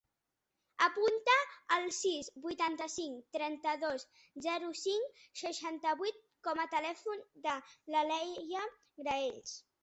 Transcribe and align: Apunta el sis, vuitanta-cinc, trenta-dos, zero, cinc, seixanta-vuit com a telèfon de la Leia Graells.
Apunta 0.83 1.33
el 1.75 1.83
sis, 1.97 2.29
vuitanta-cinc, 2.45 3.19
trenta-dos, 3.37 4.05
zero, 4.47 4.71
cinc, 4.85 5.21
seixanta-vuit 5.43 6.19
com 6.49 6.63
a 6.65 6.67
telèfon 6.73 7.23
de 7.45 7.55
la 7.97 8.03
Leia 8.11 8.65
Graells. 9.05 9.55